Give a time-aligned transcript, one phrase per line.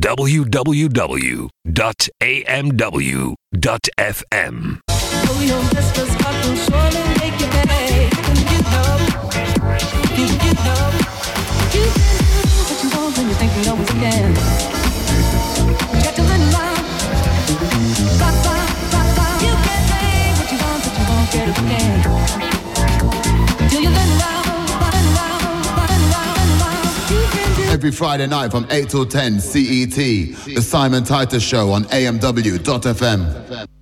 [0.00, 1.50] www.amw.fm.
[5.26, 5.40] Oh,
[27.84, 33.73] Every Friday night from 8 till 10 CET, the Simon Titus Show on AMW.FM.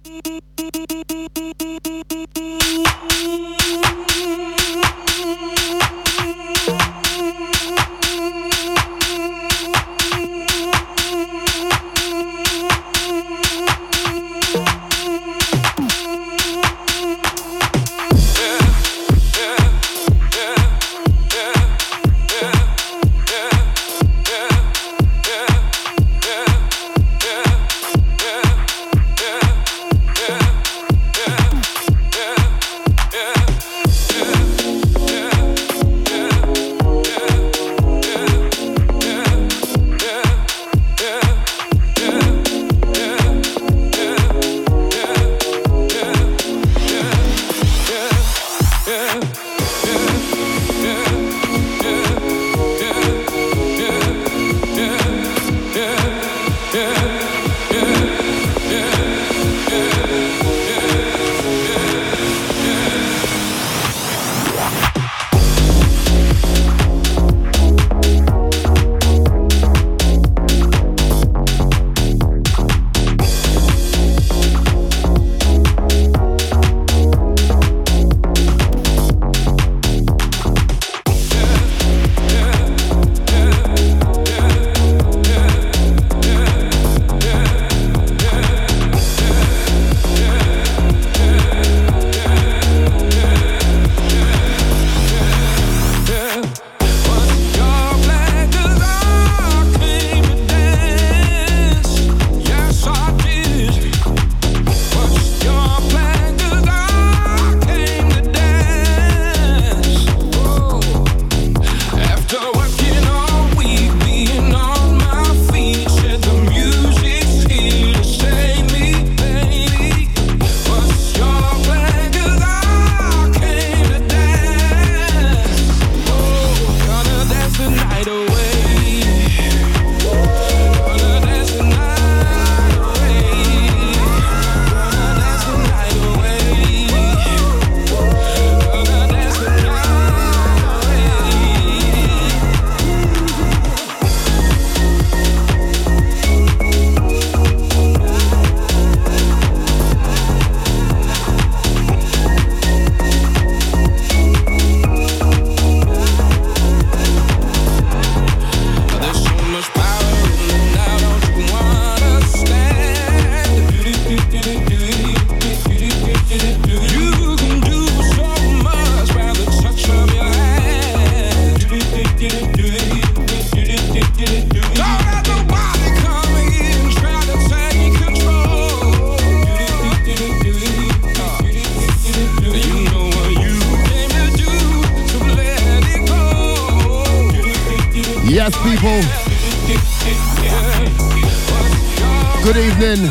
[192.42, 193.10] Good evening,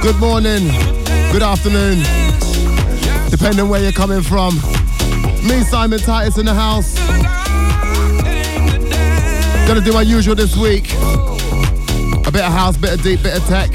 [0.00, 0.68] good morning,
[1.30, 1.98] good afternoon,
[3.30, 4.54] depending where you're coming from.
[5.46, 6.94] Me, Simon Titus, in the house.
[9.68, 10.90] Gonna do my usual this week.
[10.94, 13.70] A bit of house, bit of deep, bit of tech.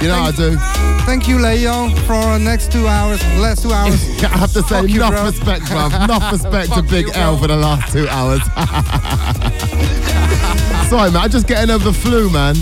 [0.00, 0.56] You know how I do.
[1.04, 4.08] Thank you, Leo, for the next two hours, last two hours.
[4.22, 5.24] I have to say, Fuck you, enough bro.
[5.24, 5.92] respect, bruv.
[6.04, 8.42] Enough respect to Big you, L for the last two hours.
[10.88, 11.22] Sorry, man.
[11.24, 12.54] I'm just getting over the flu, man.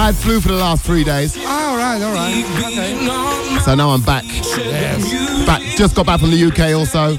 [0.00, 2.42] I flew for the last three days, all right, all right.
[2.64, 3.60] Okay.
[3.62, 4.24] so now I'm back.
[4.24, 5.46] Yes.
[5.46, 5.60] Back.
[5.76, 7.18] Just got back from the UK, also.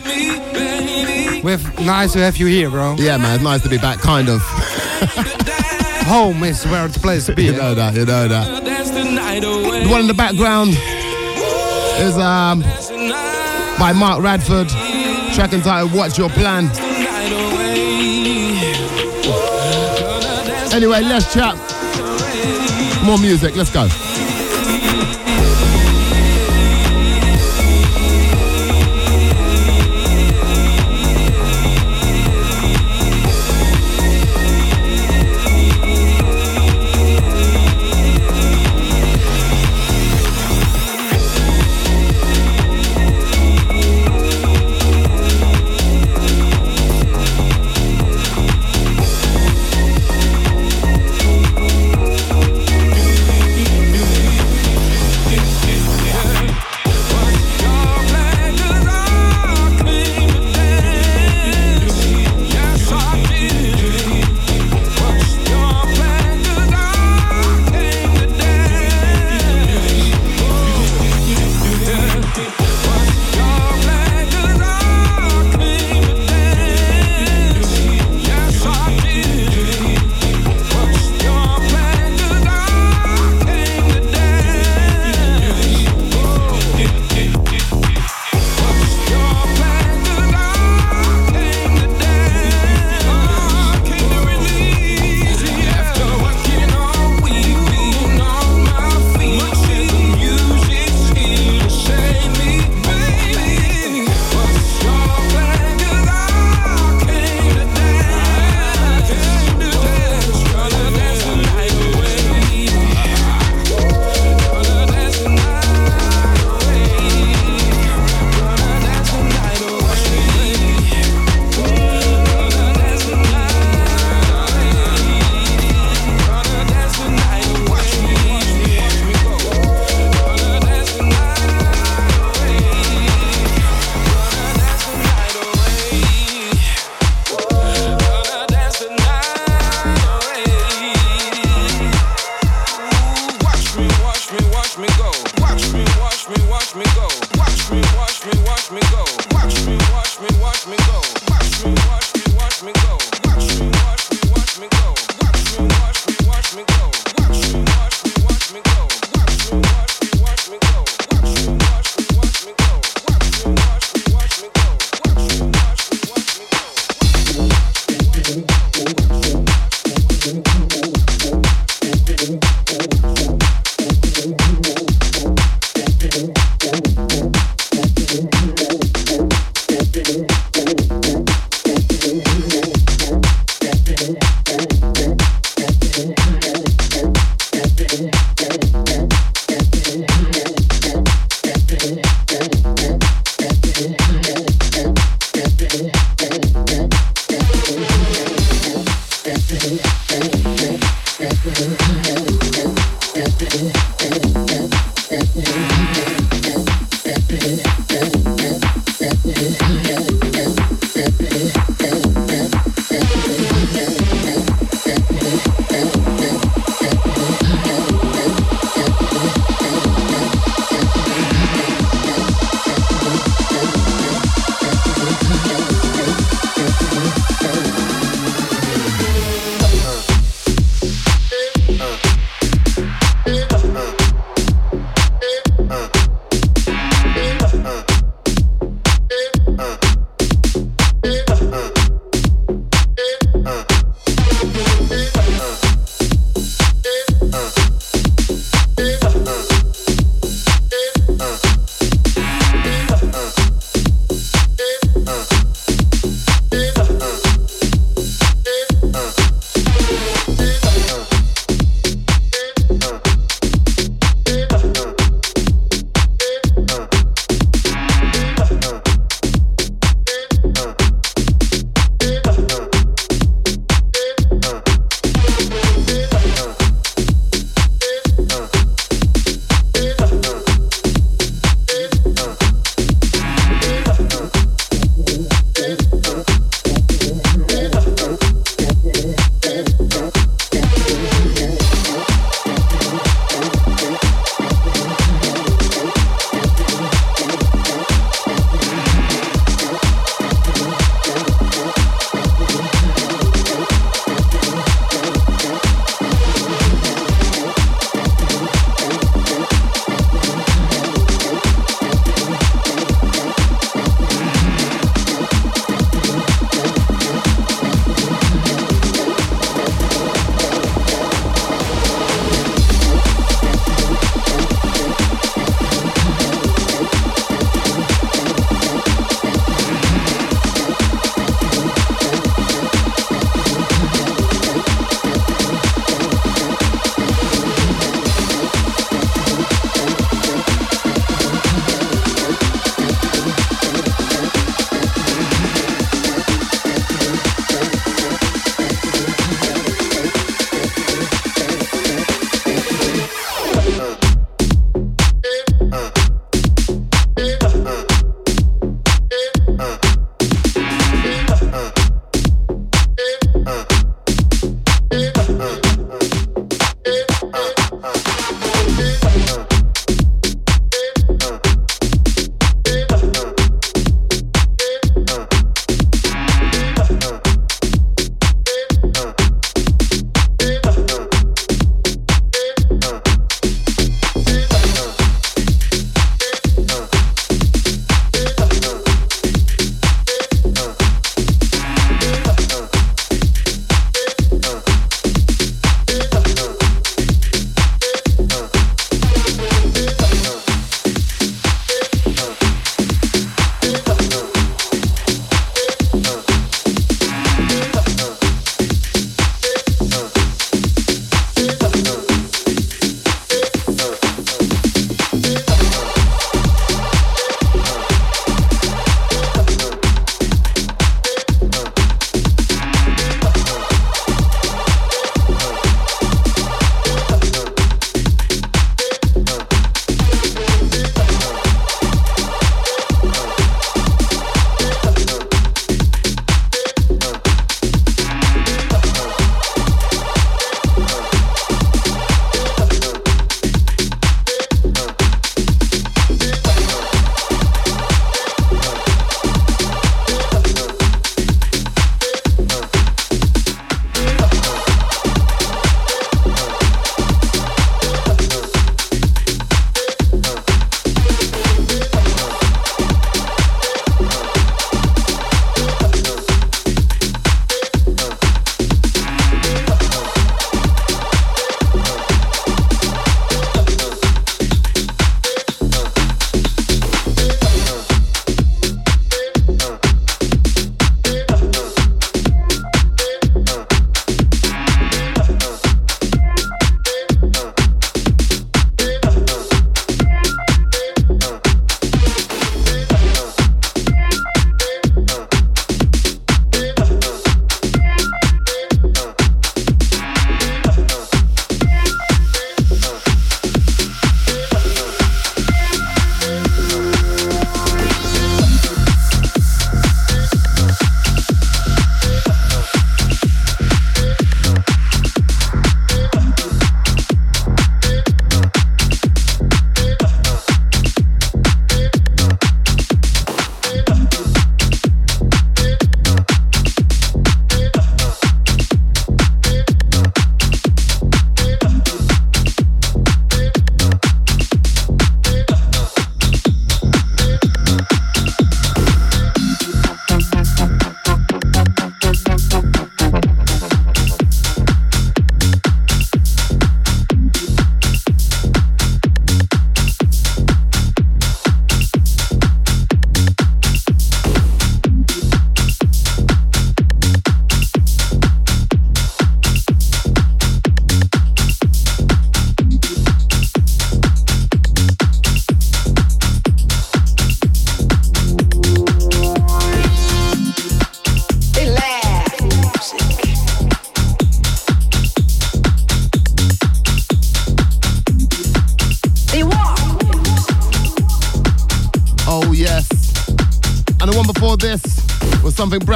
[1.44, 2.96] With nice to have you here, bro.
[2.98, 3.36] Yeah, man.
[3.36, 4.00] It's nice to be back.
[4.00, 4.42] Kind of.
[6.08, 7.46] Home is where it's place to be.
[7.46, 7.94] You know that.
[7.94, 8.64] You know that.
[8.64, 9.84] The night away.
[9.84, 10.72] The one in the background
[12.02, 12.62] is um
[13.78, 14.70] by Mark Radford.
[15.36, 16.72] Track entitled "What's Your Plan."
[20.74, 21.71] Anyway, let's chat.
[23.12, 23.58] More music.
[23.58, 24.11] Let's go.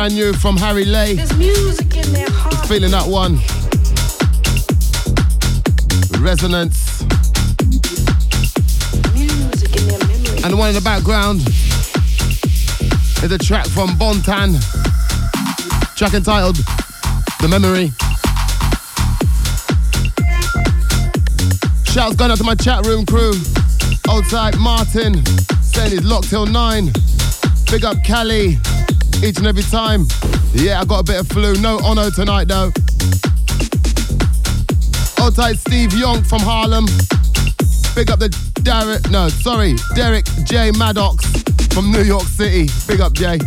[0.06, 1.16] Brand new from Harry Lay.
[1.16, 2.68] There's music in their heart.
[2.68, 3.38] Feeling that one.
[6.22, 7.02] Resonance.
[9.16, 10.44] Music in their.
[10.44, 11.40] And the one in the background
[13.24, 14.62] is a track from Bontan.
[15.96, 16.58] Track entitled
[17.42, 17.92] The Memory.
[21.92, 23.34] Shouts going out to my chat room crew.
[24.08, 25.26] Old type Martin
[25.64, 26.92] saying he's locked till nine.
[27.72, 28.60] Big up Cali
[29.24, 30.08] each and every time.
[30.54, 31.56] Yeah, I got a bit of flu.
[31.62, 32.72] No Ono tonight though.
[35.22, 36.86] Old tight Steve Young from Harlem.
[37.96, 38.30] Big up the
[38.64, 40.72] Derek, no, sorry, Derek J.
[40.72, 41.26] Maddox
[41.74, 42.68] from New York City.
[42.88, 43.40] Big up, Jay.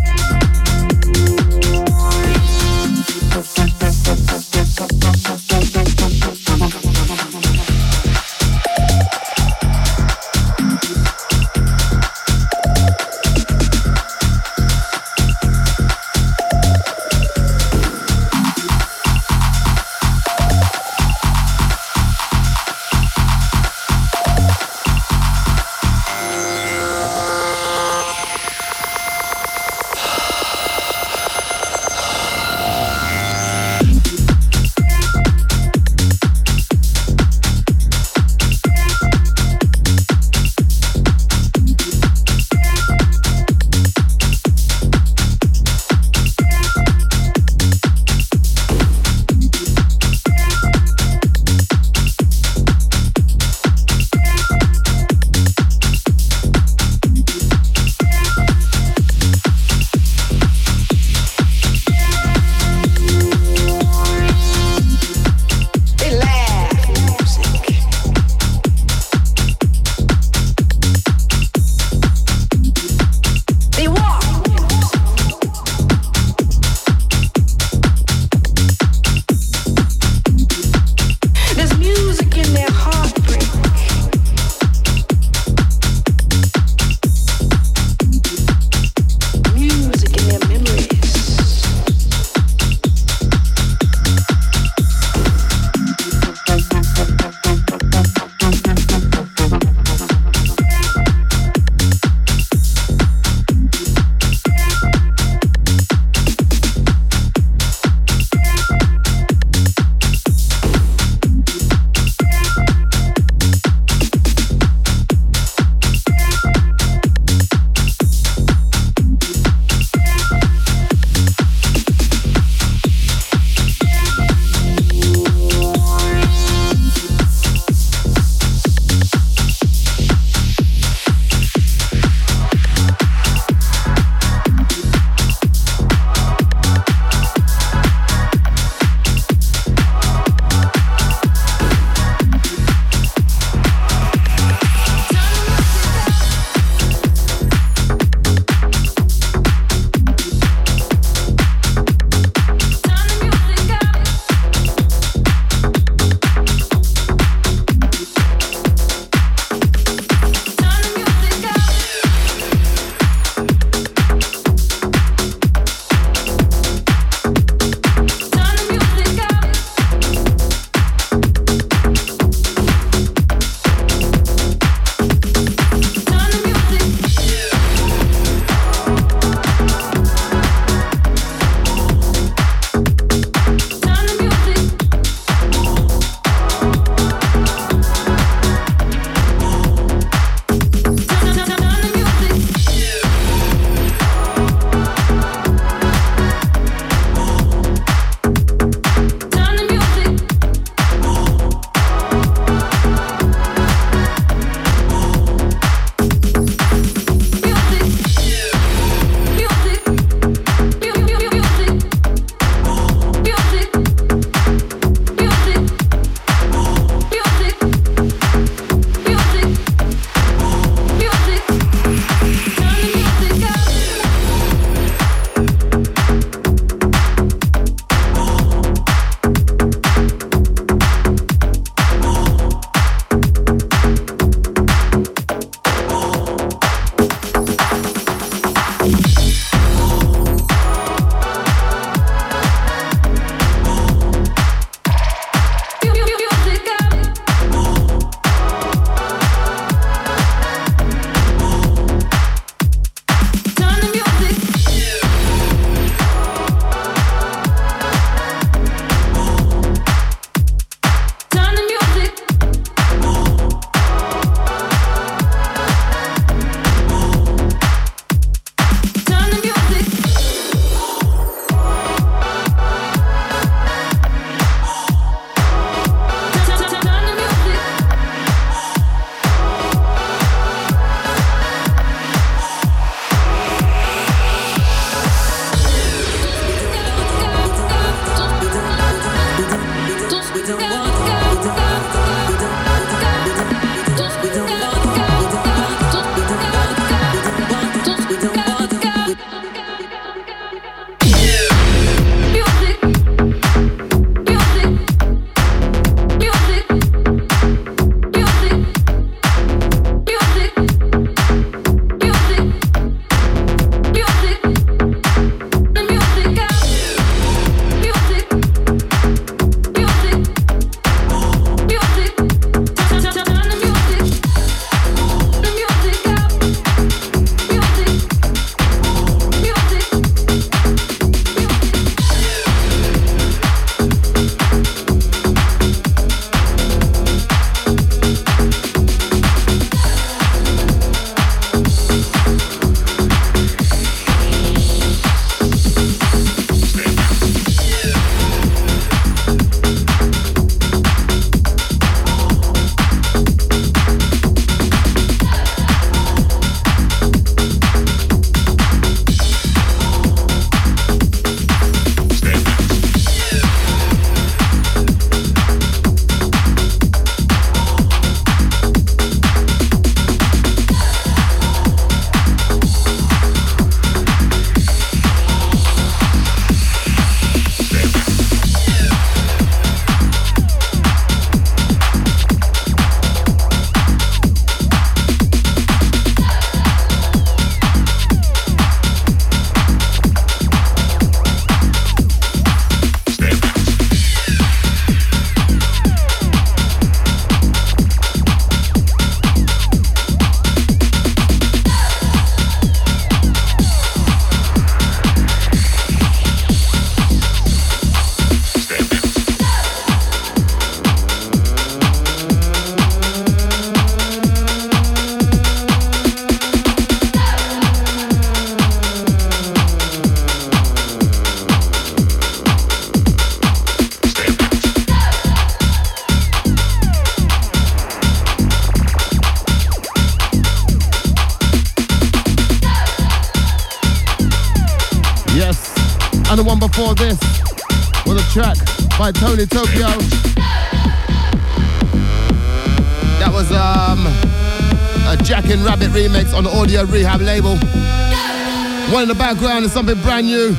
[449.34, 450.54] background is something brand new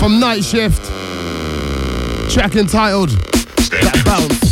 [0.00, 0.86] from Night Shift.
[2.32, 4.45] Track entitled That Bounce.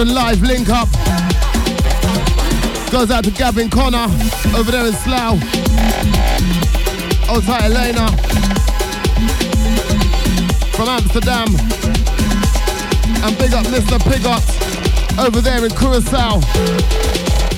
[0.00, 0.88] London Live link up.
[2.90, 4.06] Goes out to Gavin Connor
[4.56, 5.38] over there in Slough.
[7.28, 8.08] Old tight Elena
[10.72, 11.48] from Amsterdam.
[13.22, 13.98] And big up Mr.
[14.00, 16.40] Pigot over there in Curacao.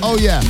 [0.03, 0.43] Oh yeah.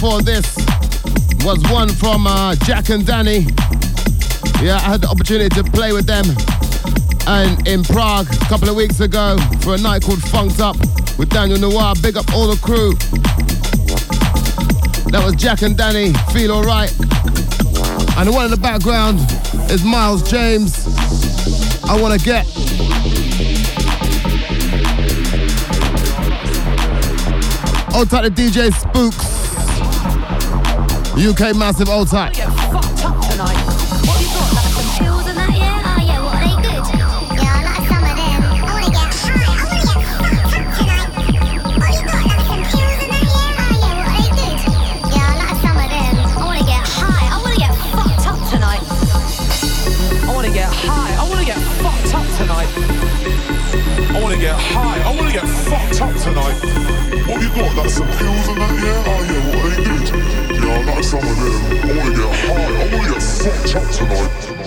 [0.00, 0.56] Before this
[1.44, 3.40] was one from uh, Jack and Danny.
[4.62, 6.24] Yeah, I had the opportunity to play with them
[7.26, 10.78] and in Prague a couple of weeks ago for a night called Funked Up
[11.18, 11.92] with Daniel Noir.
[12.00, 12.94] Big up all the crew.
[15.10, 16.92] That was Jack and Danny, Feel Alright.
[18.16, 19.18] And the one in the background
[19.70, 20.86] is Miles James.
[21.84, 22.46] I Wanna Get.
[27.94, 29.29] Old tight the DJ Spooks.
[31.20, 32.32] UK Massive Old tight.
[32.32, 33.60] Get fucked up tonight.
[34.08, 34.56] What you got?
[34.56, 35.84] Like some pills and that, yeah?
[35.84, 36.80] Oh yeah, what are they good?
[37.36, 38.40] Yeah, I like some of them.
[38.40, 39.52] I wanna get high.
[39.52, 41.12] I wanna get fucked up tonight.
[41.52, 43.52] You got like some pills and that, yeah?
[43.52, 44.64] Oh, yeah, what are they good?
[45.12, 46.24] Yeah, I like some of them.
[46.24, 47.28] I wanna get high.
[47.28, 48.80] I wanna get fucked up tonight.
[50.24, 51.12] I wanna get high.
[51.20, 52.72] I wanna get fucked up tonight.
[54.08, 55.04] I wanna get high.
[55.04, 56.56] I wanna get fucked up tonight.
[57.28, 57.76] What you got?
[57.76, 59.04] Like some pills and that, yeah?
[59.04, 59.99] Oh yeah, what they good?
[61.02, 61.80] Some of them.
[61.80, 62.62] I wanna get high.
[62.62, 64.59] I wanna get fucked up tonight.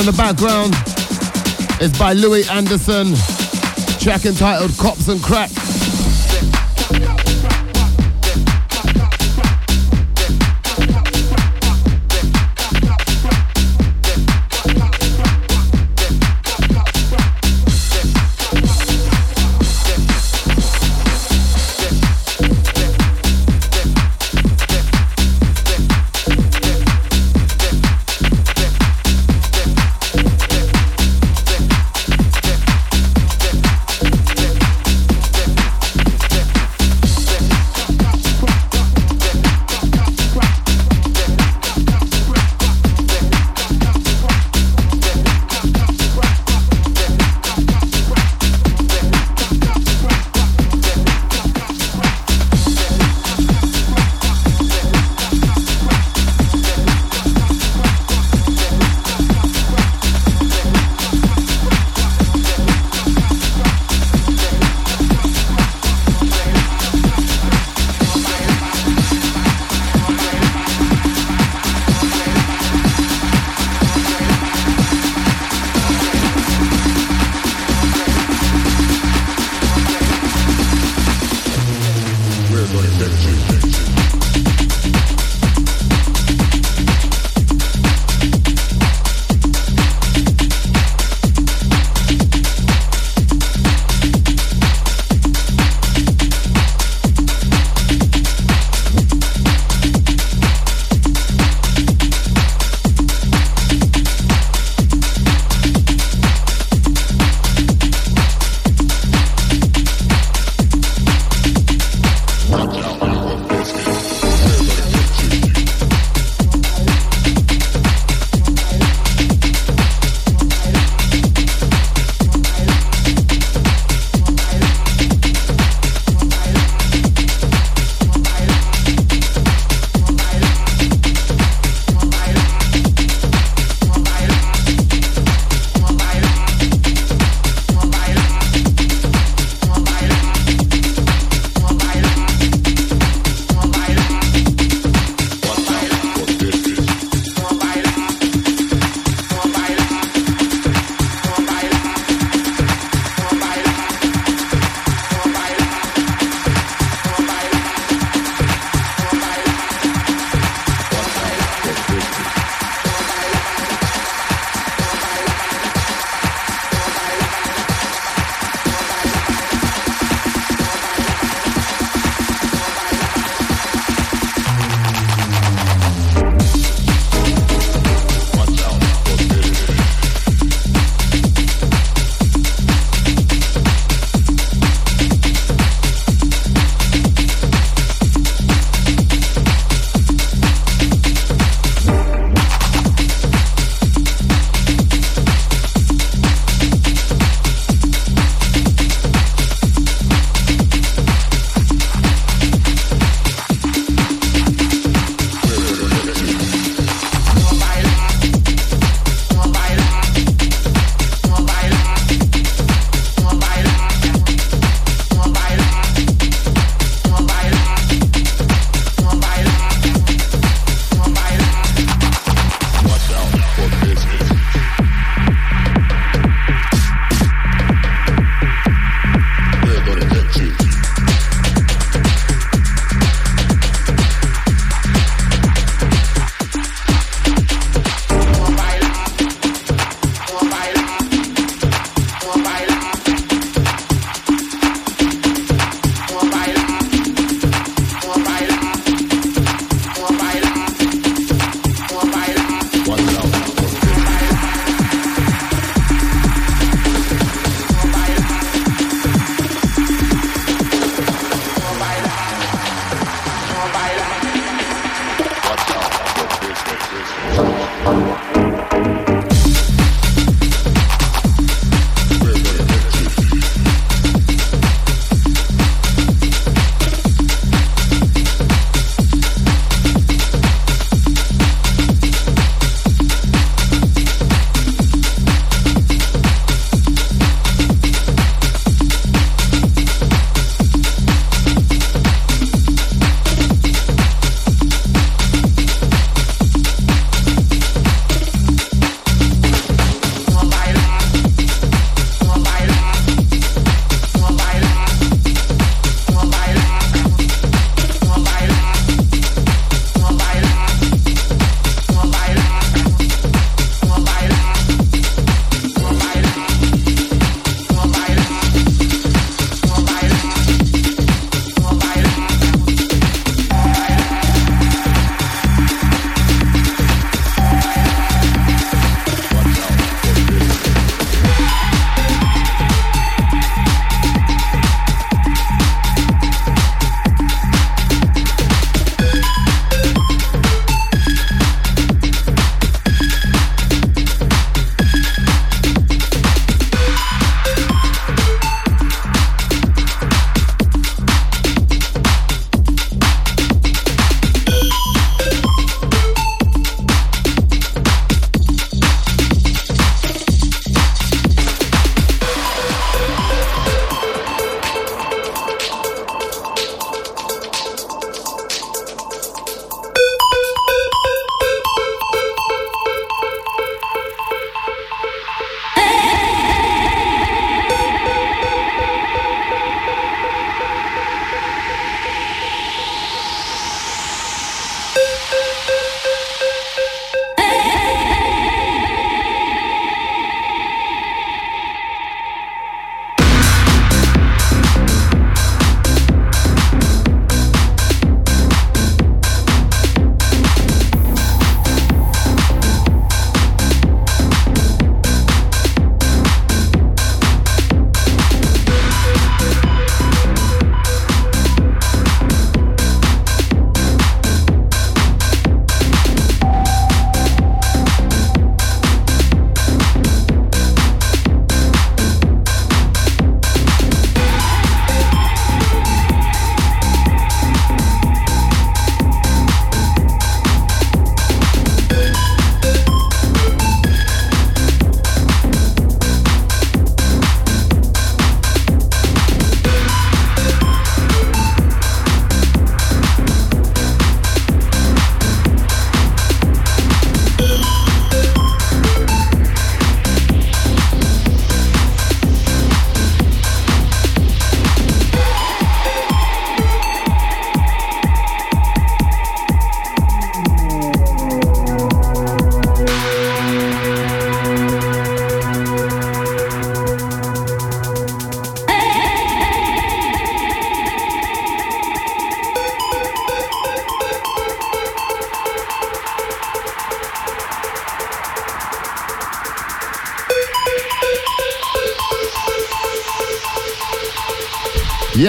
[0.00, 0.74] In the background
[1.82, 3.14] is by Louis Anderson.
[3.98, 5.59] Track entitled Cops and Crack.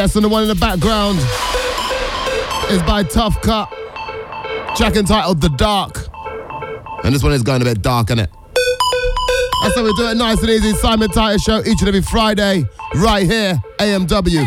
[0.02, 1.20] Yes, and the one in the background
[2.72, 3.70] is by Tough Cut.
[4.76, 6.08] Track entitled The Dark.
[7.04, 8.30] And this one is going a bit dark, innit?
[9.62, 10.74] That's how we do it nice and easy.
[10.74, 14.41] Simon Titus Show each and every Friday, right here, AMW.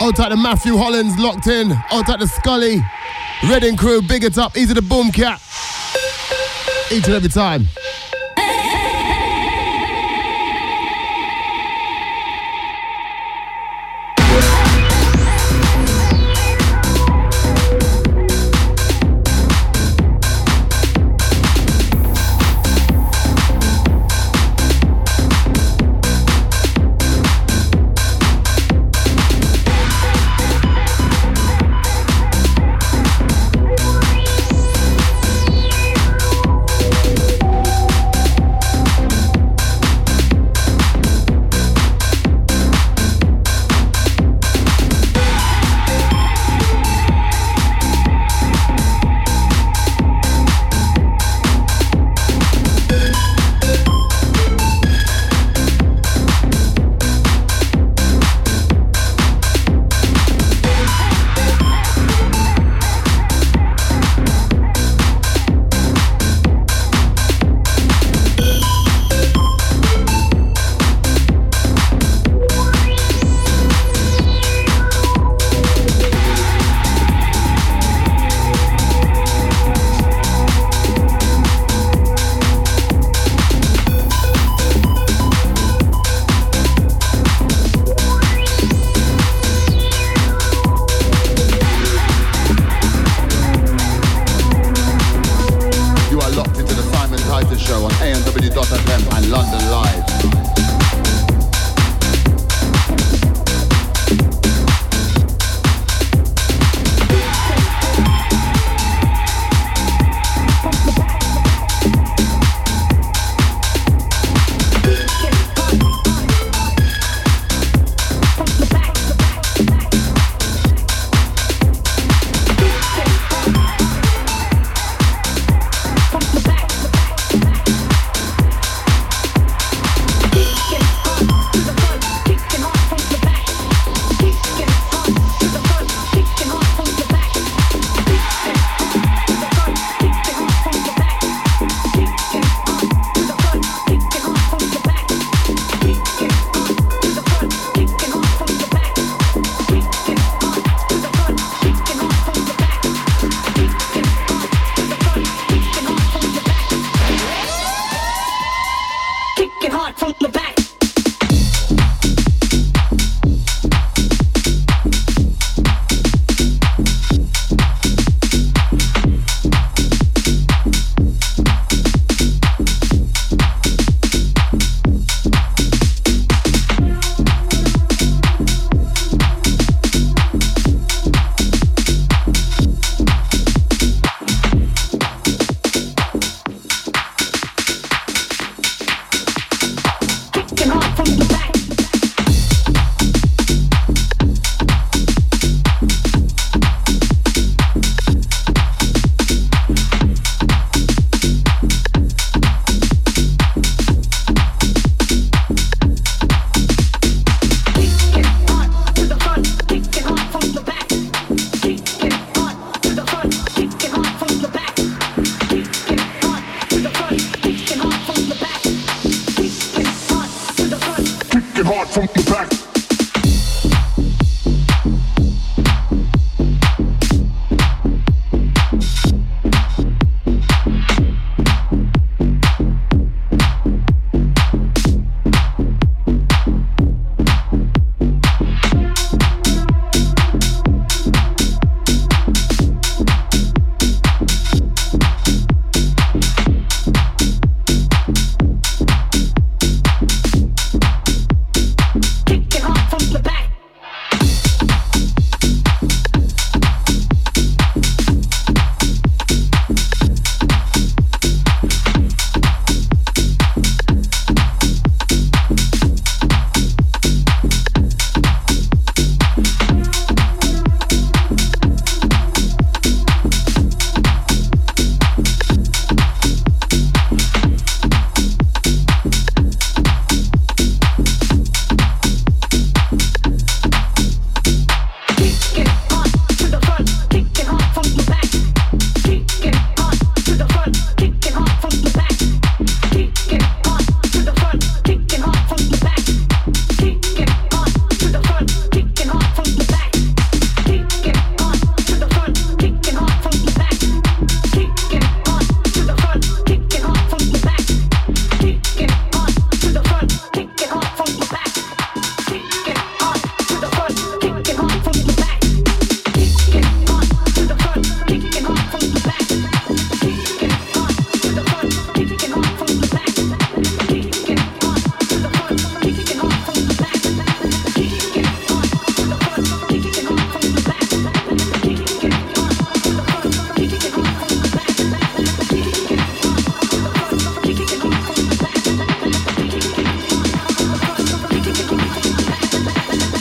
[0.00, 1.72] Out at the Matthew Hollins locked in.
[1.90, 2.82] Out at the Scully.
[3.50, 4.56] Reading crew, big it up.
[4.56, 5.42] Easy to boom cat.
[6.90, 7.66] Each and every time.